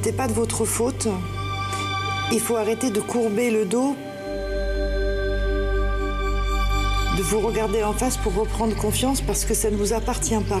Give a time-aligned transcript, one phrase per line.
[0.00, 1.08] C'était pas de votre faute.
[2.30, 3.96] Il faut arrêter de courber le dos,
[7.16, 10.60] de vous regarder en face pour reprendre confiance parce que ça ne vous appartient pas.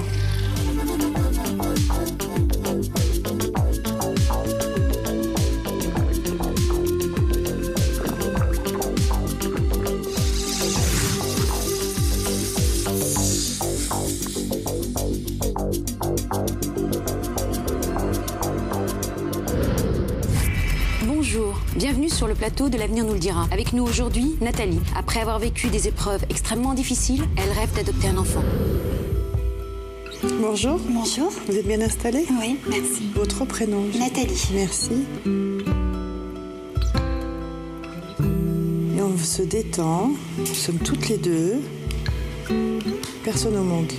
[22.18, 23.46] Sur le plateau de l'avenir nous le dira.
[23.52, 24.80] Avec nous aujourd'hui, Nathalie.
[24.96, 28.42] Après avoir vécu des épreuves extrêmement difficiles, elle rêve d'adopter un enfant.
[30.40, 31.30] Bonjour, Bonjour.
[31.46, 32.26] vous êtes bien installée?
[32.40, 33.08] Oui, merci.
[33.14, 34.48] Votre prénom Nathalie.
[34.52, 35.04] Merci.
[38.96, 40.10] Et on se détend.
[40.38, 41.60] Nous sommes toutes les deux.
[43.22, 43.92] Personne au monde.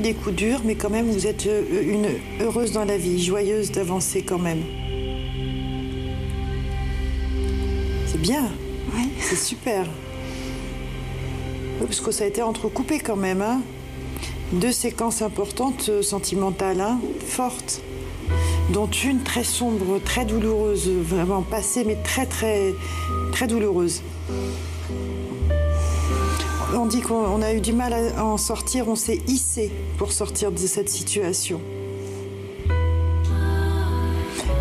[0.00, 2.08] Vécu des coups durs, mais quand même vous êtes euh, une
[2.40, 4.62] heureuse dans la vie, joyeuse d'avancer quand même.
[8.06, 8.50] C'est bien.
[8.94, 9.08] Oui.
[9.20, 9.86] C'est super.
[11.80, 13.42] Oui, parce que ça a été entrecoupé quand même.
[13.42, 13.62] Hein.
[14.52, 17.80] Deux séquences importantes, euh, sentimentales, hein, fortes.
[18.72, 22.72] Dont une très sombre, très douloureuse, vraiment passée, mais très, très,
[23.32, 24.02] très douloureuse.
[26.76, 30.12] On dit qu'on on a eu du mal à en sortir, on s'est hissé pour
[30.12, 31.60] sortir de cette situation.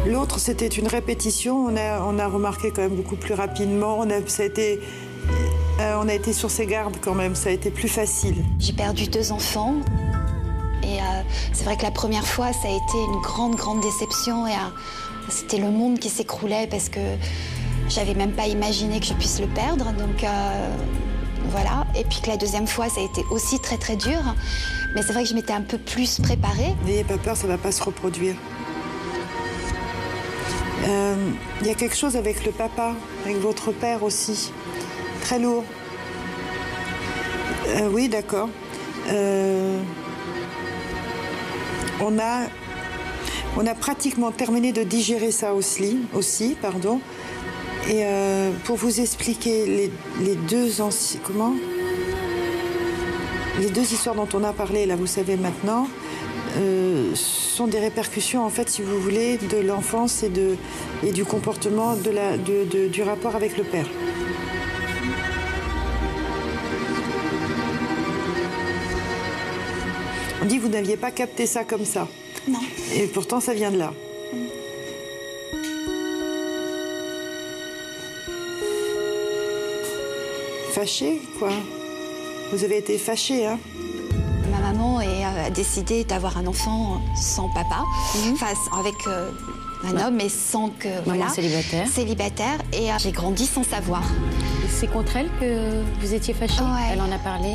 [0.08, 1.66] L'autre, c'était une répétition.
[1.66, 4.00] On a, on a remarqué quand même beaucoup plus rapidement.
[4.00, 4.80] On a, ça a été,
[5.80, 7.36] euh, on a été sur ses gardes quand même.
[7.36, 8.44] Ça a été plus facile.
[8.58, 9.76] J'ai perdu deux enfants.
[10.82, 11.22] Et euh,
[11.54, 14.48] c'est vrai que la première fois, ça a été une grande, grande déception.
[14.48, 17.02] Et euh, c'était le monde qui s'écroulait parce que
[17.88, 19.86] j'avais même pas imaginé que je puisse le perdre.
[19.94, 20.24] Donc
[21.50, 21.86] voilà.
[21.96, 24.20] Et puis que la deuxième fois, ça a été aussi très, très dur.
[24.96, 26.74] Mais c'est vrai que je m'étais un peu plus préparée.
[26.86, 28.36] N'ayez pas peur, ça ne va pas se reproduire.
[30.88, 31.16] Euh,
[31.62, 32.94] Il y a quelque chose avec le papa,
[33.26, 34.52] avec votre père aussi.
[35.22, 35.64] Très lourd.
[37.68, 38.50] Euh, oui, d'accord.
[39.10, 39.80] Euh,
[42.02, 42.48] on, a,
[43.58, 47.00] on a pratiquement terminé de digérer ça aussi, aussi pardon.
[47.88, 49.92] Et euh, pour vous expliquer les,
[50.22, 51.20] les deux anciens.
[51.24, 51.56] Comment?
[53.60, 55.88] Les deux histoires dont on a parlé, là, vous savez maintenant,
[56.58, 60.56] euh, sont des répercussions, en fait, si vous voulez, de l'enfance et, de,
[61.06, 63.88] et du comportement de la, de- de- du rapport avec le père.
[70.42, 72.08] On dit que vous n'aviez pas capté ça comme ça.
[72.48, 72.60] Non.
[72.96, 73.94] Et pourtant, ça vient de là.
[80.80, 81.50] Fâché, quoi.
[82.54, 83.60] Vous avez été fâché, hein
[84.50, 87.84] Ma maman est, euh, a décidé d'avoir un enfant sans papa,
[88.32, 88.46] enfin
[88.80, 89.30] avec euh,
[89.84, 91.86] un homme, mais sans que voilà, célibataire.
[91.86, 92.60] célibataire.
[92.72, 94.04] Et euh, j'ai grandi sans savoir.
[94.70, 96.62] C'est contre elle que vous étiez fâchée?
[96.62, 96.92] Ouais.
[96.94, 97.50] Elle en a parlé,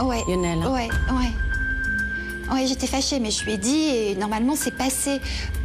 [0.00, 0.24] euh, Ouais.
[0.26, 0.58] Lionel.
[0.64, 0.72] hein.
[0.72, 2.52] Ouais, ouais.
[2.52, 5.20] Ouais, j'étais fâchée, mais je lui ai dit, et normalement, c'est passé.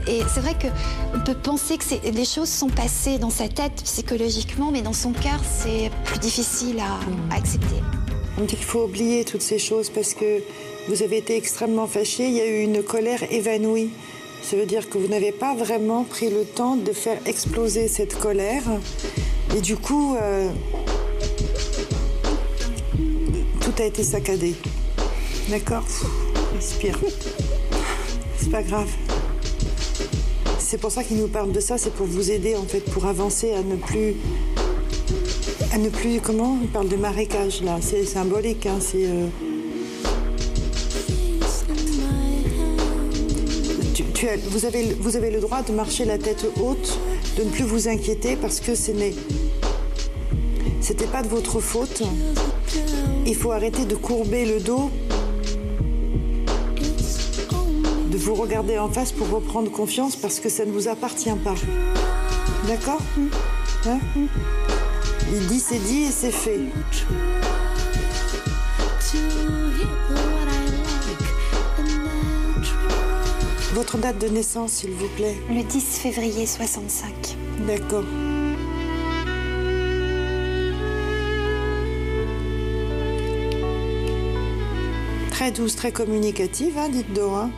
[0.09, 4.71] Et c'est vrai qu'on peut penser que les choses sont passées dans sa tête psychologiquement,
[4.71, 6.99] mais dans son cœur, c'est plus difficile à,
[7.33, 7.75] à accepter.
[8.37, 10.41] On me dit qu'il faut oublier toutes ces choses parce que
[10.87, 12.25] vous avez été extrêmement fâché.
[12.27, 13.91] Il y a eu une colère évanouie.
[14.41, 18.17] Ça veut dire que vous n'avez pas vraiment pris le temps de faire exploser cette
[18.17, 18.63] colère.
[19.55, 20.49] Et du coup, euh,
[23.61, 24.55] tout a été saccadé.
[25.49, 25.83] D'accord?
[26.55, 26.97] Respire.
[28.39, 28.89] C'est pas grave.
[30.71, 33.07] C'est pour ça qu'il nous parle de ça, c'est pour vous aider en fait, pour
[33.07, 34.15] avancer à ne plus
[35.71, 39.05] à ne plus, comment Il parle de marécage là, c'est symbolique, hein, c'est.
[39.05, 39.25] euh,
[44.13, 46.99] tu- as- vous, avez, vous avez le droit de marcher la tête haute,
[47.37, 49.15] de ne plus vous inquiéter parce que ce n'est.
[50.81, 52.03] C'était pas de votre faute.
[53.25, 54.91] Il faut arrêter de courber le dos,
[58.19, 61.55] vous regarder en face pour reprendre confiance parce que ça ne vous appartient pas.
[62.67, 63.01] D'accord
[63.87, 63.99] Hein
[65.31, 66.59] Il dit c'est dit et c'est fait.
[73.73, 75.35] Votre date de naissance, s'il vous plaît.
[75.49, 77.13] Le 10 février 65.
[77.67, 78.03] D'accord.
[85.31, 87.31] Très douce, très communicative, hein, dites donc.
[87.35, 87.51] hein.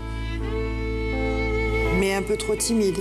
[2.01, 2.98] Mais un peu trop timide.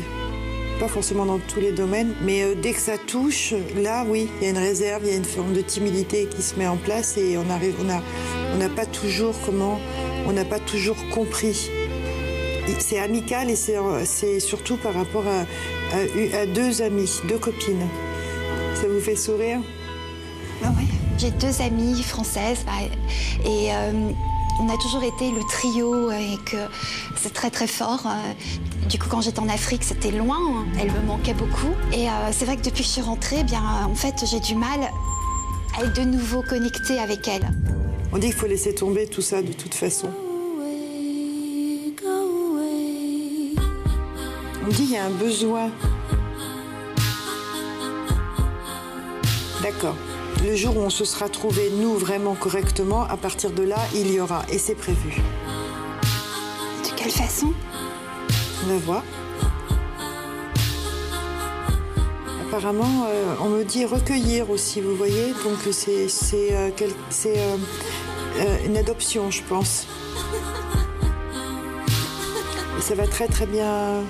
[0.78, 4.44] pas forcément dans tous les domaines, mais euh, dès que ça touche, là, oui, il
[4.44, 6.76] y a une réserve, il y a une forme de timidité qui se met en
[6.76, 9.80] place et on arrive, on n'a pas toujours comment,
[10.26, 11.70] on n'a pas toujours compris.
[12.78, 17.88] C'est amical et c'est, surtout par rapport à, deux amies, deux copines.
[18.74, 19.60] Ça vous fait sourire?
[20.62, 20.74] Ah.
[21.16, 22.72] J'ai deux amies françaises bah,
[23.46, 24.10] et euh,
[24.60, 26.56] on a toujours été le trio et que
[27.16, 28.02] c'est très très fort.
[28.06, 28.32] Euh,
[28.88, 30.64] Du coup, quand j'étais en Afrique, c'était loin, hein.
[30.80, 31.72] elle me manquait beaucoup.
[31.92, 34.40] Et euh, c'est vrai que depuis que je suis rentrée, eh bien, en fait, j'ai
[34.40, 34.80] du mal
[35.78, 37.48] à être de nouveau connectée avec elle.
[38.12, 40.10] On dit qu'il faut laisser tomber tout ça de toute façon.
[44.62, 45.70] On dit qu'il y a un besoin.
[49.62, 49.96] D'accord.
[50.42, 54.10] Le jour où on se sera trouvé, nous, vraiment correctement, à partir de là, il
[54.10, 54.42] y aura.
[54.48, 55.20] Et c'est prévu.
[56.82, 57.52] De quelle façon?
[58.64, 59.02] On va voir.
[62.46, 65.34] Apparemment, euh, on me dit recueillir aussi, vous voyez.
[65.44, 66.08] Donc c'est,
[66.52, 66.70] euh,
[67.26, 69.86] euh, une adoption, je pense.
[72.78, 74.02] Et ça va très très bien.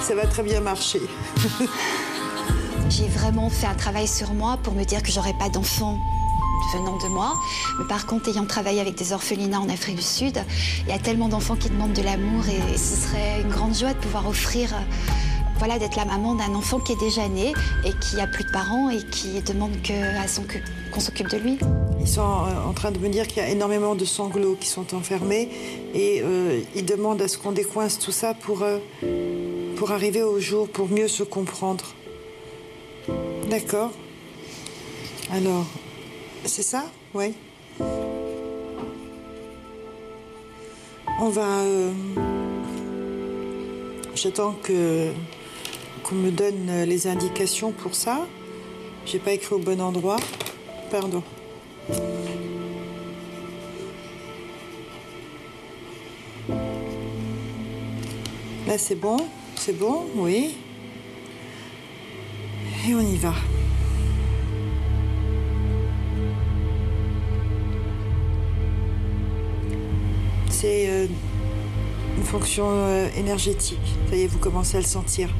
[0.00, 1.02] Ça va très bien marcher.
[2.88, 5.98] J'ai vraiment fait un travail sur moi pour me dire que j'aurais pas d'enfants
[6.72, 7.34] venant de moi.
[7.78, 10.38] Mais par contre, ayant travaillé avec des orphelinats en Afrique du Sud,
[10.82, 13.92] il y a tellement d'enfants qui demandent de l'amour et ce serait une grande joie
[13.92, 14.78] de pouvoir offrir, euh,
[15.58, 17.52] voilà, d'être la maman d'un enfant qui est déjà né
[17.84, 19.72] et qui a plus de parents et qui demande
[20.92, 21.58] qu'on s'occupe de lui.
[22.00, 24.68] Ils sont euh, en train de me dire qu'il y a énormément de sanglots qui
[24.68, 25.48] sont enfermés
[25.94, 28.64] et euh, ils demandent à ce qu'on décoince tout ça pour,
[29.76, 31.84] pour arriver au jour, pour mieux se comprendre.
[33.48, 33.92] D'accord.
[35.30, 35.66] Alors,
[36.44, 36.84] c'est ça?
[37.14, 37.34] Oui.
[41.20, 41.60] On va.
[41.60, 41.92] euh,
[44.14, 45.10] J'attends que
[46.02, 48.26] qu'on me donne les indications pour ça.
[49.04, 50.16] J'ai pas écrit au bon endroit.
[50.90, 51.22] Pardon.
[58.66, 59.16] Là, c'est bon?
[59.56, 60.06] C'est bon?
[60.16, 60.56] Oui.
[62.88, 63.34] Et on y va.
[70.50, 71.06] C'est euh,
[72.16, 73.78] une fonction euh, énergétique.
[74.08, 75.30] Ça y est, vous commencez à le sentir.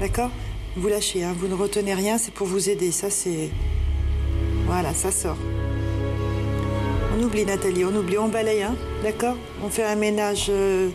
[0.00, 0.30] D'accord?
[0.76, 2.90] Vous lâchez, hein, vous ne retenez rien, c'est pour vous aider.
[2.90, 3.50] Ça, c'est.
[4.66, 5.36] Voilà, ça sort.
[7.16, 8.74] On oublie, Nathalie, on oublie, on balaye, hein
[9.04, 9.36] D'accord?
[9.62, 10.88] On fait un ménage euh,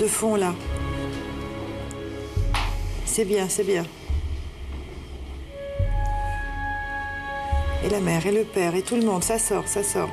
[0.00, 0.52] de fond, là.
[3.04, 3.84] C'est bien, c'est bien.
[7.88, 10.10] Et la mère, et le père, et tout le monde, ça sort, ça sort.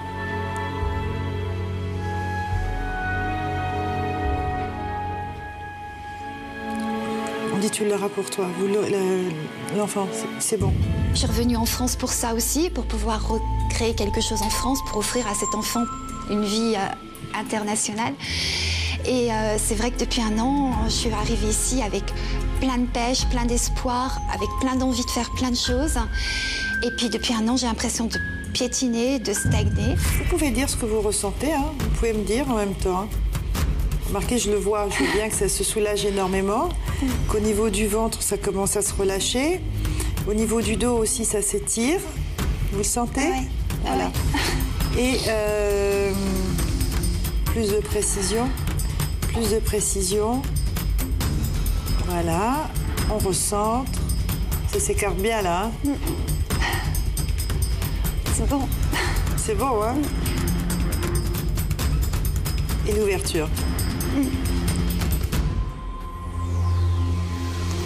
[7.54, 8.46] On dit tu l'auras pour toi.
[9.78, 10.74] L'enfant, c'est- c'est bon.
[11.14, 14.80] Je suis revenue en France pour ça aussi, pour pouvoir recréer quelque chose en France,
[14.88, 15.84] pour offrir à cet enfant
[16.30, 18.14] une vie euh, internationale.
[19.06, 22.04] Et euh, c'est vrai que depuis un an, je suis arrivée ici avec
[22.60, 25.98] plein de pêche, plein d'espoir, avec plein d'envie de faire plein de choses.
[26.84, 28.18] Et puis depuis un an, j'ai l'impression de
[28.54, 29.96] piétiner, de stagner.
[29.96, 31.66] Vous pouvez dire ce que vous ressentez, hein.
[31.80, 33.02] vous pouvez me dire en même temps.
[33.02, 33.08] hein.
[34.08, 36.70] Remarquez, je le vois, je vois bien que ça se soulage énormément,
[37.28, 39.62] qu'au niveau du ventre, ça commence à se relâcher.
[40.30, 42.00] Au niveau du dos aussi, ça s'étire.
[42.72, 43.48] Vous le sentez Ouais.
[43.84, 44.12] Voilà.
[44.98, 46.12] Et euh,
[47.46, 48.48] plus de précision,
[49.34, 50.42] plus de précision.
[52.08, 52.70] Voilà,
[53.12, 53.92] on recentre.
[54.72, 55.72] Ça s'écarte bien là.
[55.88, 55.90] hein.
[58.38, 58.68] C'est bon.
[59.38, 59.96] C'est beau, hein
[62.86, 63.48] Et l'ouverture.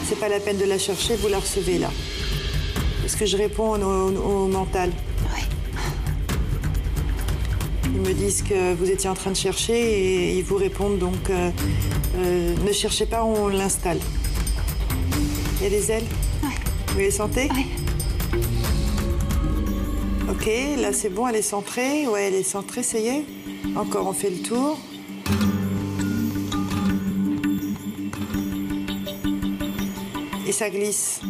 [0.07, 1.91] C'est pas la peine de la chercher, vous la recevez là.
[3.01, 4.89] Parce que je réponds au, au mental.
[5.35, 5.43] Ouais.
[7.85, 11.29] Ils me disent que vous étiez en train de chercher et ils vous répondent donc
[11.29, 11.51] euh,
[12.17, 13.99] euh, ne cherchez pas, on l'installe.
[15.57, 16.07] Il y a des ailes?
[16.41, 16.49] Ouais.
[16.93, 17.49] Vous les sentez?
[17.51, 17.65] Ouais.
[20.29, 22.07] Ok, là c'est bon, elle est centrée.
[22.07, 23.25] Ouais, elle est centrée, ça y est.
[23.75, 24.77] Encore, on fait le tour.
[30.47, 31.21] Et ça glisse.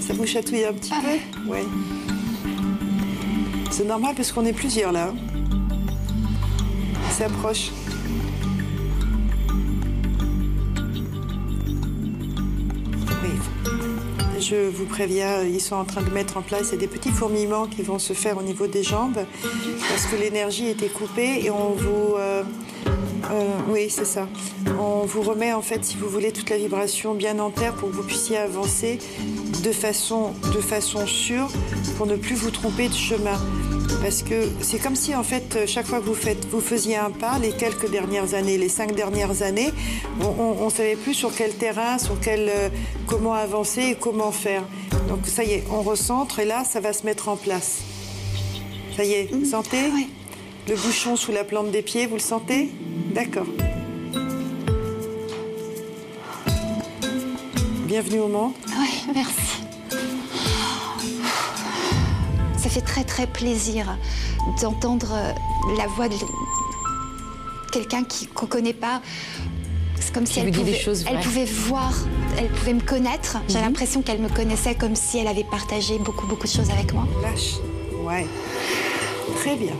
[0.00, 1.64] Ça vous chatouille un petit peu Ouais.
[3.70, 5.12] C'est normal parce qu'on est plusieurs là.
[7.10, 7.70] Ça approche.
[14.52, 17.80] Je vous préviens, ils sont en train de mettre en place des petits fourmillements qui
[17.80, 19.24] vont se faire au niveau des jambes
[19.88, 22.42] parce que l'énergie était coupée et on vous, euh,
[23.68, 24.28] Oui, c'est ça.
[24.78, 27.90] On vous remet en fait, si vous voulez, toute la vibration bien en terre pour
[27.90, 28.98] que vous puissiez avancer
[29.62, 31.48] de façon, de façon sûre
[31.96, 33.38] pour ne plus vous tromper de chemin.
[34.02, 37.10] Parce que c'est comme si en fait chaque fois que vous faites, vous faisiez un
[37.10, 39.70] pas, les quelques dernières années, les cinq dernières années,
[40.20, 42.68] on ne savait plus sur quel terrain, sur quel, euh,
[43.06, 44.64] comment avancer et comment faire.
[45.08, 47.80] Donc ça y est, on recentre et là ça va se mettre en place.
[48.96, 49.90] Ça y est, vous sentez?
[49.94, 50.08] Oui.
[50.68, 52.70] Le bouchon sous la plante des pieds, vous le sentez?
[53.14, 53.46] D'accord.
[57.86, 58.52] Bienvenue au Mans.
[58.78, 59.62] Oui, merci.
[62.56, 63.98] Ça fait très très plaisir
[64.60, 65.14] d'entendre
[65.76, 66.14] la voix de
[67.72, 69.02] quelqu'un qui- qu'on ne connaît pas.
[70.00, 71.92] C'est comme si elle pouvait, des choses elle pouvait voir,
[72.38, 73.38] elle pouvait me connaître.
[73.48, 73.64] J'ai Mhm.
[73.64, 77.06] l'impression qu'elle me connaissait comme si elle avait partagé beaucoup beaucoup de choses avec moi.
[77.22, 77.54] Lâche.
[78.02, 78.26] Ouais.
[79.36, 79.74] Très bien.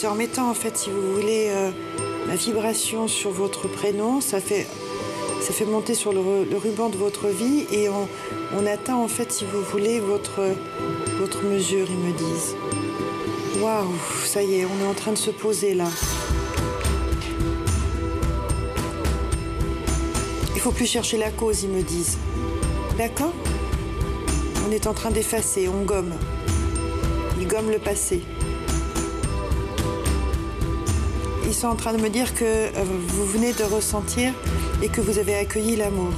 [0.00, 1.72] C'est en mettant, en fait, si vous voulez, euh,
[2.28, 4.64] la vibration sur votre prénom, ça fait,
[5.66, 8.08] monter sur le, ru- le ruban de votre vie et on,
[8.56, 10.38] on atteint, en fait, si vous voulez, votre,
[11.18, 12.54] votre mesure, ils me disent.
[13.60, 13.88] Waouh,
[14.24, 15.88] ça y est, on est en train de se poser là.
[20.54, 22.18] Il faut plus chercher la cause, ils me disent.
[22.96, 23.32] D'accord?
[24.64, 26.14] On est en train d'effacer, on gomme.
[27.40, 28.22] Ils gomment le passé.
[31.58, 32.70] Sont en train de me dire que euh,
[33.08, 34.32] vous venez de ressentir
[34.80, 36.12] et que vous avez accueilli l'amour.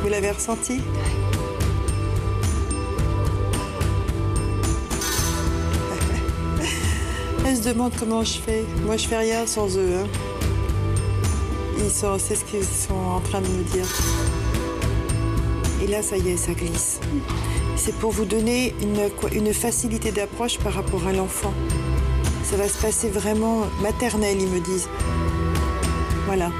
[0.00, 0.80] Vous l'avez ressenti?
[7.46, 8.64] Elle se demande comment je fais.
[8.86, 9.96] Moi, je fais rien sans eux.
[9.98, 10.06] hein.
[11.78, 13.86] Ils sont, c'est ce qu'ils sont en train de me dire.
[15.82, 17.00] Et là, ça y est, ça glisse.
[17.76, 21.52] C'est pour vous donner une facilité d'approche par rapport à l'enfant.
[22.52, 24.86] Ça va se passer vraiment maternel, ils me disent.
[26.26, 26.50] Voilà.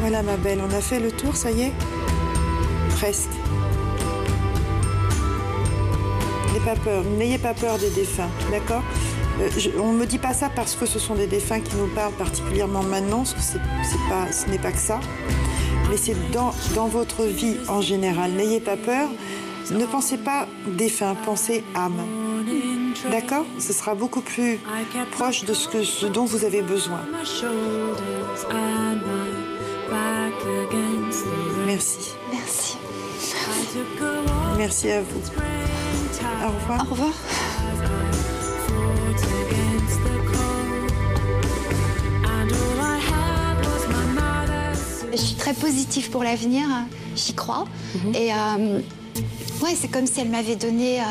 [0.00, 1.72] Voilà, ma belle, on a fait le tour, ça y est?
[2.98, 3.30] Presque.
[6.48, 8.82] N'ayez pas peur, n'ayez pas peur des défunts, d'accord?
[9.40, 9.48] Euh,
[9.80, 12.12] On ne me dit pas ça parce que ce sont des défunts qui nous parlent
[12.12, 15.00] particulièrement maintenant, ce n'est pas que ça.
[15.88, 16.16] Mais c'est
[16.74, 18.32] dans votre vie en général.
[18.32, 19.08] N'ayez pas peur.
[19.70, 22.00] Ne pensez pas défunt, pensez âme.
[23.10, 24.58] D'accord Ce sera beaucoup plus
[25.12, 27.00] proche de ce, que, ce dont vous avez besoin.
[31.66, 32.12] Merci.
[32.32, 32.76] Merci.
[34.56, 35.20] Merci à vous.
[36.44, 36.86] Au revoir.
[36.86, 37.12] Au revoir.
[45.12, 46.66] Je suis très positive pour l'avenir,
[47.14, 47.64] j'y crois.
[48.14, 48.80] Et euh,
[49.62, 51.00] ouais, c'est comme si elle m'avait donné.
[51.00, 51.04] euh,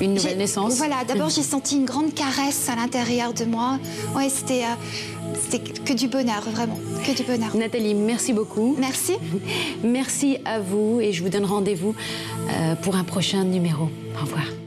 [0.00, 0.76] Une nouvelle naissance.
[0.76, 3.78] Voilà, d'abord j'ai senti une grande caresse à l'intérieur de moi.
[4.16, 7.54] Ouais, c'était euh, c'était que du bonheur, vraiment, que du bonheur.
[7.56, 8.76] Nathalie, merci beaucoup.
[8.78, 9.12] Merci.
[9.84, 11.94] Merci à vous et je vous donne rendez-vous
[12.50, 13.88] euh, pour un prochain numéro.
[14.16, 14.61] Au revoir.